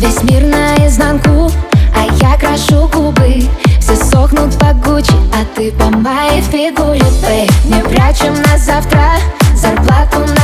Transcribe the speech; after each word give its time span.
Весь 0.00 0.22
мир 0.22 0.44
наизнанку, 0.46 1.50
а 1.94 2.06
я 2.22 2.38
крашу 2.38 2.88
губы. 2.88 3.46
Все 3.80 3.96
сохнут 3.96 4.58
по 4.58 4.72
Гуччи, 4.72 5.12
а 5.34 5.44
ты 5.54 5.70
по 5.72 5.90
моей 5.90 6.40
фигуре, 6.40 7.04
бэй 7.20 7.50
Не 7.66 7.82
прячем 7.82 8.32
на 8.42 8.56
завтра 8.56 9.18
зарплату 9.54 10.20
на 10.20 10.39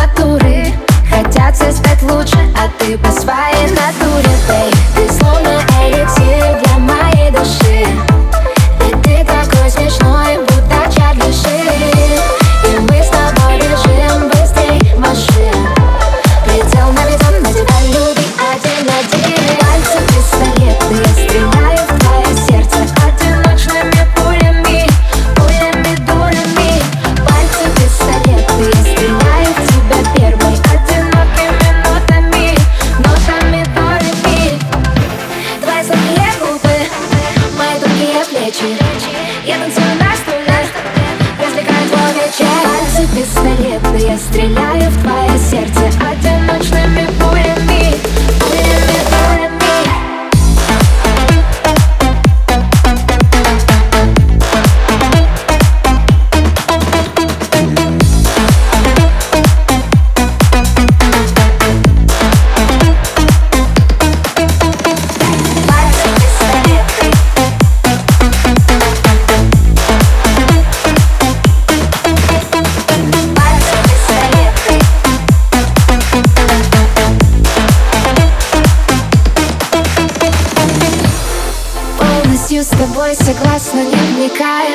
полностью 82.47 82.63
с 82.63 82.69
тобой 82.79 83.15
согласна, 83.15 83.81
не 83.81 83.97
вникая. 84.15 84.71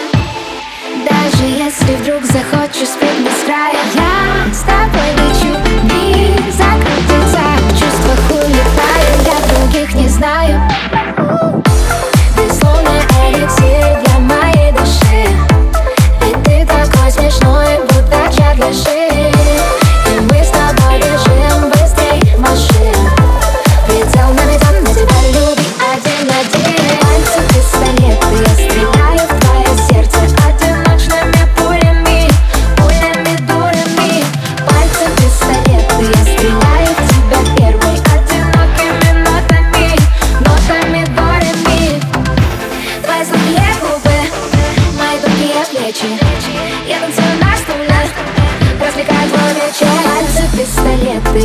Даже 1.09 1.45
если 1.45 1.95
вдруг 1.95 2.25
захочешь 2.25 2.89
спеть 2.89 3.19
без 3.19 3.45
края 3.45 3.75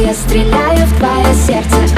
я 0.00 0.14
стреляю 0.14 0.86
в 0.86 0.98
твое 0.98 1.34
сердце. 1.34 1.95